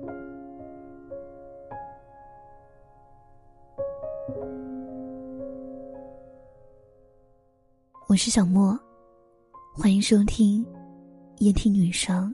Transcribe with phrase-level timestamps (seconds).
[0.00, 0.06] 我
[8.14, 8.78] 是小莫，
[9.76, 10.64] 欢迎收听
[11.38, 12.32] 夜听女生。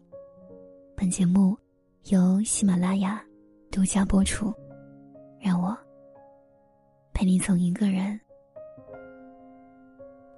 [0.94, 1.56] 本节目
[2.10, 3.24] 由喜马拉雅
[3.70, 4.52] 独家播出。
[5.40, 5.74] 让我
[7.14, 8.20] 陪你从一个人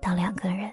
[0.01, 0.73] 到两个人。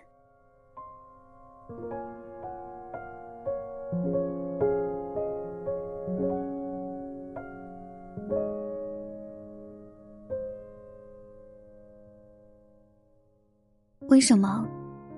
[14.14, 14.64] 为什么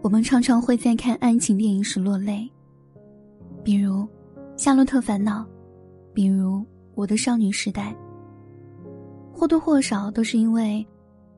[0.01, 2.49] 我们常常会在看爱情电影时落泪？
[3.61, 4.03] 比如
[4.55, 5.41] 《夏洛特烦恼》，
[6.13, 6.59] 比如
[6.93, 7.93] 《我的少女时代》，
[9.37, 10.87] 或多或少都是因为，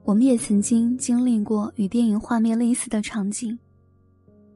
[0.04, 3.58] 我们也曾经经历过与电影画面类似的场景。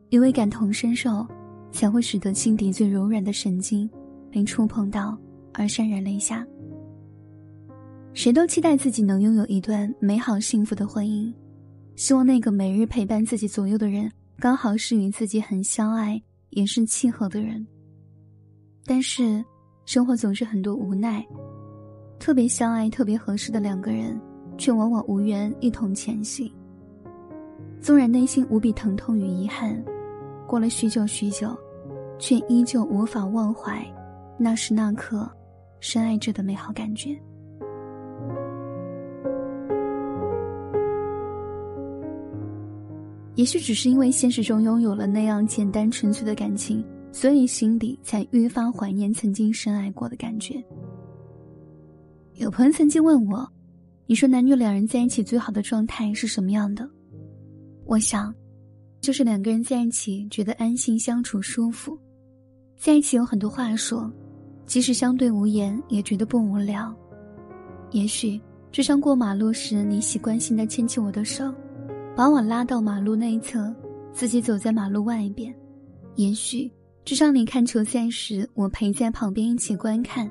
[0.09, 1.25] 因为感同身受，
[1.71, 3.89] 才会使得心底最柔软的神经
[4.29, 5.17] 被触碰到
[5.53, 6.45] 而潸然泪下。
[8.13, 11.33] 谁都期待自己能拥有一段美好幸福的婚姻。
[12.01, 17.63] 希望那个每日陪伴自己左右的人，刚好是与自己很相爱、也是契合的人。
[18.87, 19.45] 但是，
[19.85, 21.23] 生活总是很多无奈，
[22.17, 24.19] 特别相爱、特别合适的两个人，
[24.57, 26.51] 却往往无缘一同前行。
[27.79, 29.79] 纵然内心无比疼痛与遗憾，
[30.47, 31.55] 过了许久许久，
[32.17, 33.79] 却依旧无法忘怀
[34.39, 35.31] 那时那刻
[35.79, 37.15] 深爱着的美好感觉。
[43.35, 50.61] 也许只是因为现实中拥有了那样简单纯粹的感情，所以心底才愈发怀念曾经深爱过的感觉。
[52.35, 53.47] 有朋友曾经问我
[54.05, 56.89] ：“你说男女两人在一起最好的状态是什么样的？”
[57.85, 58.33] 我想，
[58.99, 61.97] 就是两个人在一起觉得安心相处舒服，
[62.77, 64.11] 在一起有很多话说，
[64.65, 66.93] 即使相对无言也觉得不无聊。
[67.91, 68.39] 也许
[68.71, 71.53] 就像过马路时，你习惯性的牵起我的手。
[72.15, 73.73] 把我拉到马路那一侧，
[74.11, 75.53] 自己走在马路外边。
[76.15, 76.69] 也许，
[77.05, 80.27] 就像你看球赛时，我陪在旁边一起观看；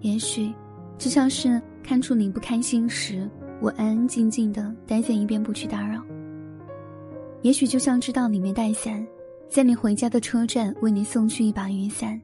[0.00, 0.52] 也许，
[0.98, 3.28] 就像是看出你不开心时，
[3.60, 6.04] 我安安静静的待在一边不去打扰。
[7.42, 9.04] 也许，就像知道你没带伞，
[9.48, 12.20] 在你回家的车站为你送去一把雨伞。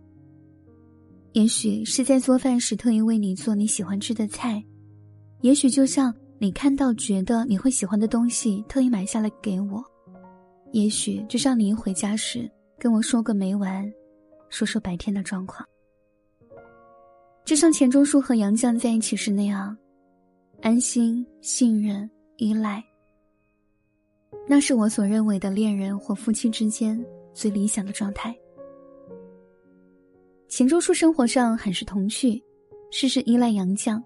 [1.32, 4.62] 也许是在做饭时特意为你做你喜欢吃的菜。
[5.40, 6.14] 也许就像。
[6.44, 9.82] 你看到觉得你会喜欢的东西，特意买下来给我。
[10.72, 13.90] 也许就像你一回家时跟我说个没完，
[14.50, 15.66] 说说白天的状况。
[17.46, 19.74] 就像钱钟书和杨绛在一起时那样，
[20.60, 22.84] 安心、信任、依赖。
[24.46, 28.36] 那是我所认为的恋人或夫妻之间最理想的状态。
[30.50, 32.38] 钱钟书生活上很是童趣，
[32.90, 33.98] 事事依赖杨绛。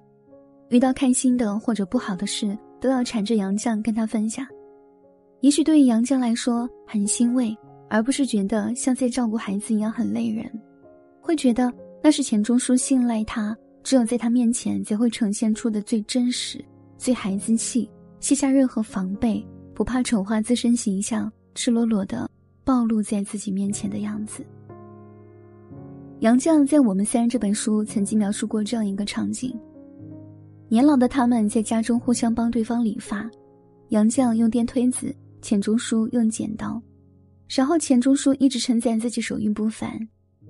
[0.70, 4.46] 遇到开心的或者不好的事，都要缠着杨绛跟他分享。
[5.40, 7.56] 也许对于杨绛来说很欣慰，
[7.88, 10.50] 而不是觉得像在照顾孩子一样很累人，
[11.20, 16.62] 会觉得那是钱钟书信赖他，只有在他面前才会呈现出的最真实、
[16.96, 17.88] 最孩子气，
[18.20, 22.28] 卸下任何防备，不怕丑化自身形象，赤裸裸的
[22.64, 24.44] 暴露在自己面前的样子。
[26.18, 29.56] 杨绛在《我们三》这本书曾经描述过这样一个场景。
[30.70, 33.28] 年老的他们在家中互相帮对方理发，
[33.88, 36.80] 杨绛用电推子，钱钟书用剪刀。
[37.48, 39.98] 然后钱钟书一直称赞自己手艺不凡，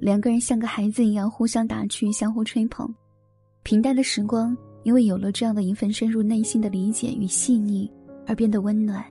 [0.01, 2.93] 两个人像个孩子一样互相打趣，相互吹捧。
[3.63, 7.89] 平淡的时光因为有了这样的一份深入内心的理解与细腻，
[8.27, 9.05] 而变得温暖，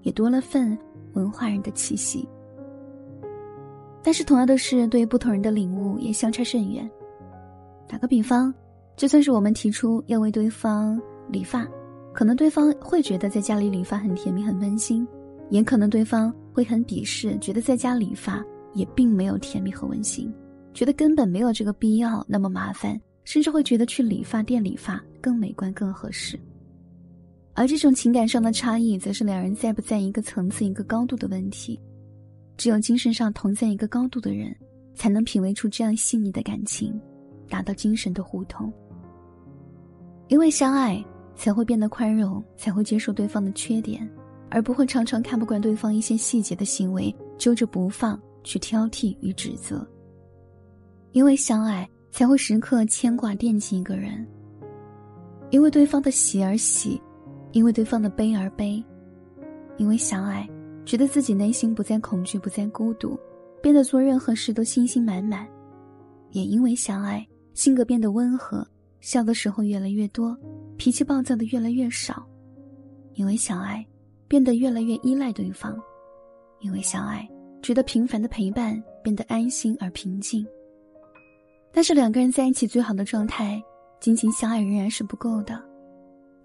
[0.00, 0.76] 也多了份
[1.12, 2.26] 文化人的气息。
[4.02, 6.90] 但是同样的事，对于不同人的领悟也相差甚远。
[7.86, 8.52] 打个比方。
[8.96, 11.66] 就算是我们提出要为对方理发，
[12.12, 15.06] 可能对方会觉得在家里理发很甜蜜、很温馨，
[15.50, 20.32] 也可能对方会很鄙视，觉得在家理发也并没有甜蜜和温馨，
[20.72, 26.38] 觉得根本没有这个必要那么麻烦，甚至会觉得去理发店理发更美观、更合适。
[27.52, 31.78] 而这种情感上的差异，则是两人在不在一个层次、一个高度的问题。
[32.56, 34.54] 只有精神上同在一个高度的人，
[34.94, 37.00] 才能品味出这样细腻的感情，
[37.48, 38.72] 达到精神的互通。
[40.28, 41.04] 因为相爱，
[41.36, 44.08] 才会变得宽容，才会接受对方的缺点，
[44.50, 49.86] 而不会常常看不惯对方一些细节的行为，揪着不放，去挑剔与指责。
[51.12, 54.26] 因为相爱，才会时刻牵挂惦记一个人。
[55.50, 57.00] 因为对方的喜而喜，
[57.52, 58.82] 因为对方的悲而悲。
[59.76, 60.48] 因为相爱，
[60.84, 63.18] 觉得自己内心不再恐惧，不再孤独，
[63.62, 65.46] 变得做任何事都信心满满。
[66.30, 67.24] 也因为相爱。
[67.54, 68.66] 性格变得温和，
[69.04, 70.34] 笑的时候越来越多，
[70.78, 72.26] 脾气暴躁的越来越少。
[73.12, 73.86] 因为相爱，
[74.26, 75.74] 变得越来越依赖对方；
[76.60, 77.28] 因为相爱，
[77.60, 80.44] 觉得平凡的陪伴变得安心而平静。
[81.70, 83.62] 但是两个人在一起最好的状态，
[84.00, 85.62] 仅仅相爱仍然是不够的。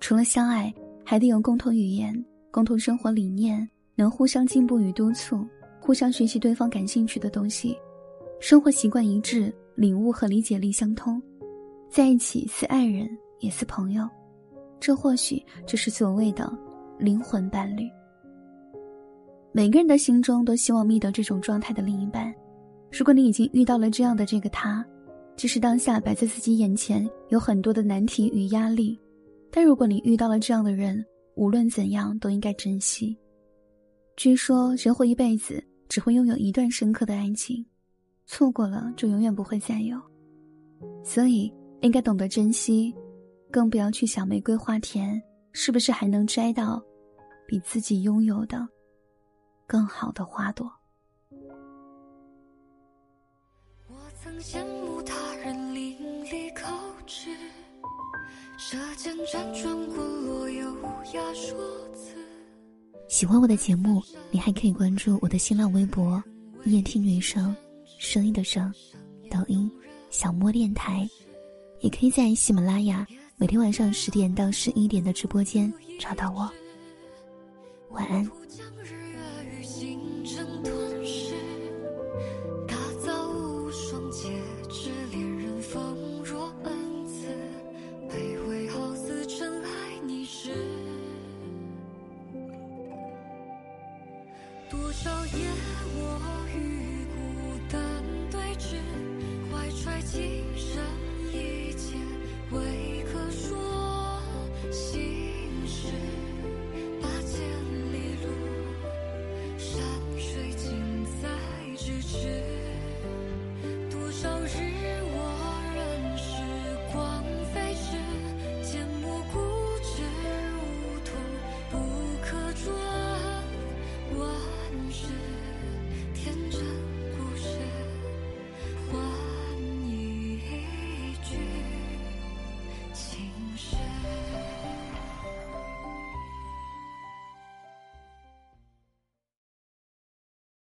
[0.01, 0.73] 除了相爱，
[1.05, 2.13] 还得有共同语言、
[2.51, 3.65] 共同生活理念，
[3.95, 5.47] 能互相进步与督促，
[5.79, 7.77] 互相学习对方感兴趣的东西，
[8.41, 9.49] 生活习惯一致。
[9.75, 11.23] 领悟和理解力相通，
[11.89, 13.09] 在一起似爱人
[13.39, 14.07] 也似朋友，
[14.79, 16.51] 这或许就是所谓的
[16.97, 17.89] 灵魂伴侣。
[19.51, 22.33] 每个人的心中都希望觅得这种状态的另一半。
[22.91, 24.85] 如果你已经遇到了这样的这个他，
[25.35, 28.99] 即使当下摆在自己眼前有很多的难题与压力，
[29.51, 31.03] 但如果你遇到了这样的人，
[31.35, 33.17] 无论怎样都应该珍惜。
[34.15, 37.65] 据说人活一辈子只会拥有一段深刻的爱情。
[38.27, 39.99] 错过了就永远不会再有，
[41.03, 42.93] 所以应该懂得珍惜，
[43.49, 45.21] 更不要去想玫瑰花田
[45.53, 46.81] 是不是还能摘到
[47.47, 48.67] 比自己拥有的
[49.65, 50.69] 更好的花朵。
[53.87, 56.67] 我曾羡慕他人伶俐口
[57.07, 57.29] 齿，
[58.57, 60.75] 舌尖辗转滚落优
[61.13, 61.57] 雅说
[61.93, 62.15] 辞。
[63.07, 64.01] 喜欢我的节目，
[64.31, 66.21] 你还可以关注我的新浪微博
[66.65, 67.55] “夜听女生”。
[67.97, 68.71] 声音的声，
[69.29, 69.69] 抖音
[70.09, 71.09] 小莫电台，
[71.81, 73.05] 也可以在喜马拉雅
[73.37, 76.49] 每天晚上十点到十一点的直播间找到我。
[77.91, 78.29] 晚安。